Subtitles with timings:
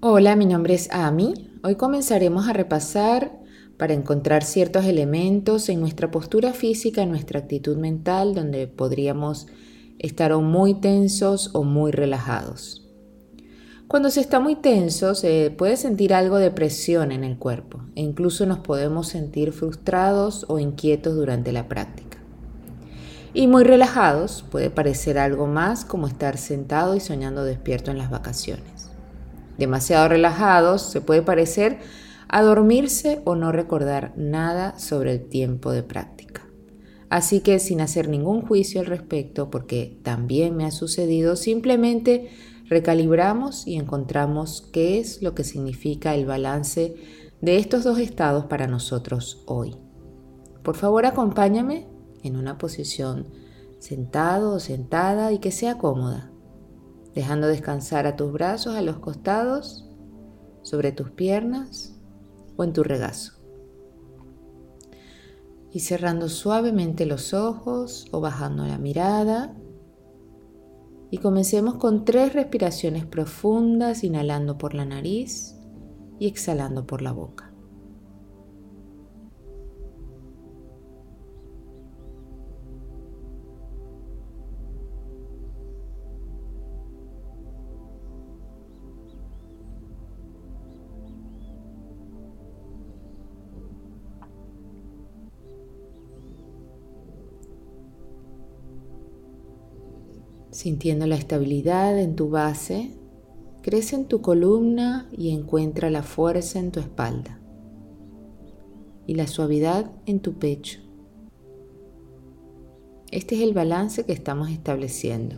[0.00, 1.34] Hola, mi nombre es Ami.
[1.64, 3.32] Hoy comenzaremos a repasar
[3.76, 9.48] para encontrar ciertos elementos en nuestra postura física, en nuestra actitud mental, donde podríamos
[9.98, 12.86] estar o muy tensos o muy relajados.
[13.88, 18.02] Cuando se está muy tenso se puede sentir algo de presión en el cuerpo e
[18.02, 22.18] incluso nos podemos sentir frustrados o inquietos durante la práctica.
[23.34, 28.10] Y muy relajados puede parecer algo más como estar sentado y soñando despierto en las
[28.10, 28.77] vacaciones
[29.58, 31.78] demasiado relajados, se puede parecer
[32.28, 36.46] a dormirse o no recordar nada sobre el tiempo de práctica.
[37.10, 42.30] Así que sin hacer ningún juicio al respecto, porque también me ha sucedido, simplemente
[42.66, 46.94] recalibramos y encontramos qué es lo que significa el balance
[47.40, 49.76] de estos dos estados para nosotros hoy.
[50.62, 51.86] Por favor, acompáñame
[52.22, 53.26] en una posición
[53.78, 56.30] sentado o sentada y que sea cómoda
[57.18, 59.88] dejando descansar a tus brazos a los costados,
[60.62, 61.98] sobre tus piernas
[62.56, 63.32] o en tu regazo.
[65.72, 69.56] Y cerrando suavemente los ojos o bajando la mirada.
[71.10, 75.56] Y comencemos con tres respiraciones profundas, inhalando por la nariz
[76.20, 77.47] y exhalando por la boca.
[100.50, 102.90] Sintiendo la estabilidad en tu base,
[103.62, 107.38] crece en tu columna y encuentra la fuerza en tu espalda
[109.06, 110.80] y la suavidad en tu pecho.
[113.10, 115.36] Este es el balance que estamos estableciendo,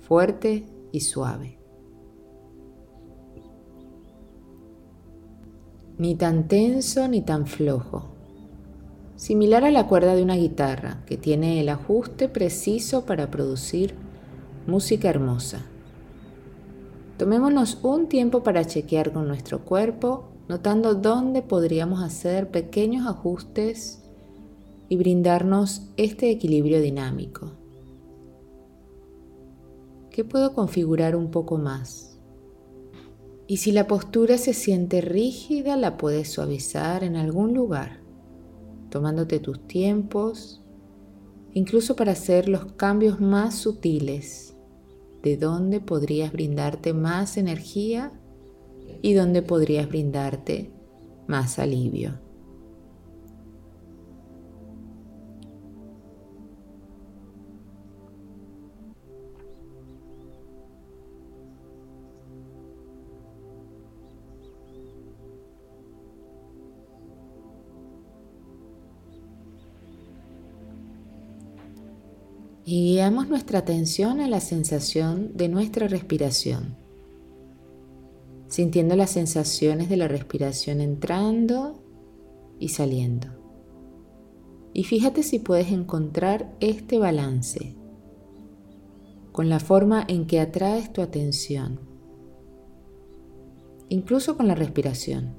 [0.00, 1.58] fuerte y suave.
[5.96, 8.12] Ni tan tenso ni tan flojo
[9.22, 13.94] similar a la cuerda de una guitarra que tiene el ajuste preciso para producir
[14.66, 15.62] música hermosa.
[17.18, 24.02] Tomémonos un tiempo para chequear con nuestro cuerpo, notando dónde podríamos hacer pequeños ajustes
[24.88, 27.52] y brindarnos este equilibrio dinámico.
[30.10, 32.18] ¿Qué puedo configurar un poco más?
[33.46, 38.02] Y si la postura se siente rígida, la puedes suavizar en algún lugar
[38.92, 40.61] tomándote tus tiempos,
[41.54, 44.56] incluso para hacer los cambios más sutiles,
[45.22, 48.12] de dónde podrías brindarte más energía
[49.02, 50.72] y dónde podrías brindarte
[51.26, 52.21] más alivio.
[72.64, 76.76] Y guiamos nuestra atención a la sensación de nuestra respiración,
[78.48, 81.82] sintiendo las sensaciones de la respiración entrando
[82.60, 83.28] y saliendo.
[84.74, 87.76] Y fíjate si puedes encontrar este balance
[89.32, 91.80] con la forma en que atraes tu atención,
[93.88, 95.34] incluso con la respiración,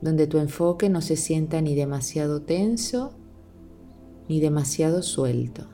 [0.00, 3.14] donde tu enfoque no se sienta ni demasiado tenso
[4.28, 5.66] ni demasiado suelto.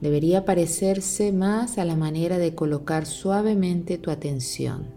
[0.00, 4.88] Debería parecerse más a la manera de colocar suavemente tu atención,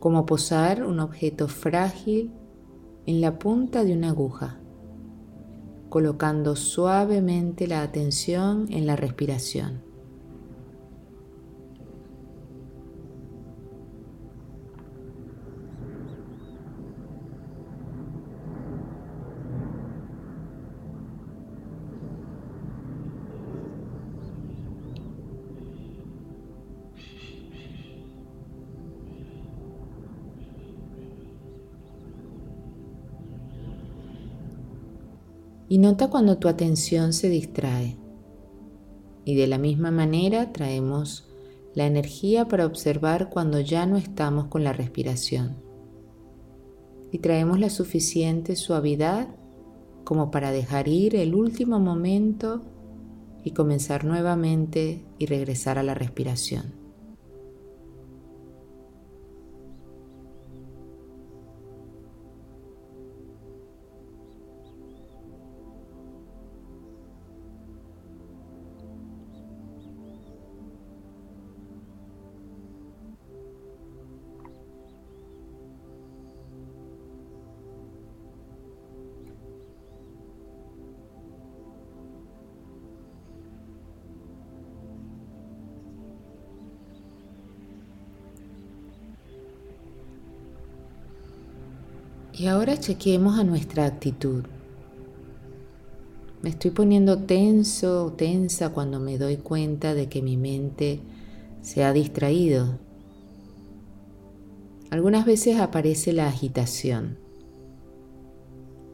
[0.00, 2.30] como posar un objeto frágil
[3.06, 4.60] en la punta de una aguja,
[5.88, 9.93] colocando suavemente la atención en la respiración.
[35.74, 37.96] Y nota cuando tu atención se distrae.
[39.24, 41.28] Y de la misma manera traemos
[41.74, 45.56] la energía para observar cuando ya no estamos con la respiración.
[47.10, 49.26] Y traemos la suficiente suavidad
[50.04, 52.62] como para dejar ir el último momento
[53.42, 56.83] y comenzar nuevamente y regresar a la respiración.
[92.36, 94.42] Y ahora chequemos a nuestra actitud.
[96.42, 101.00] Me estoy poniendo tenso o tensa cuando me doy cuenta de que mi mente
[101.62, 102.80] se ha distraído.
[104.90, 107.18] Algunas veces aparece la agitación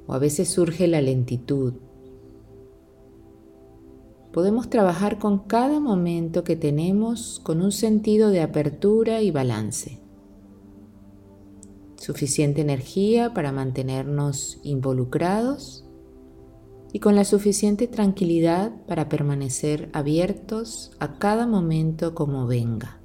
[0.07, 1.73] o a veces surge la lentitud.
[4.33, 9.99] Podemos trabajar con cada momento que tenemos con un sentido de apertura y balance
[12.01, 15.85] suficiente energía para mantenernos involucrados
[16.93, 23.00] y con la suficiente tranquilidad para permanecer abiertos a cada momento como venga.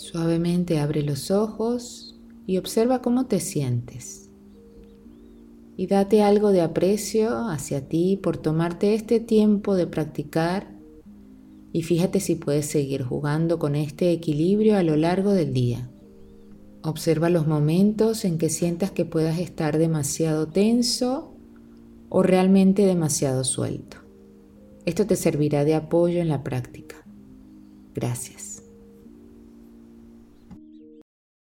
[0.00, 4.30] Suavemente abre los ojos y observa cómo te sientes.
[5.76, 10.68] Y date algo de aprecio hacia ti por tomarte este tiempo de practicar
[11.74, 15.90] y fíjate si puedes seguir jugando con este equilibrio a lo largo del día.
[16.82, 21.34] Observa los momentos en que sientas que puedas estar demasiado tenso
[22.08, 23.98] o realmente demasiado suelto.
[24.86, 26.96] Esto te servirá de apoyo en la práctica.
[27.94, 28.49] Gracias.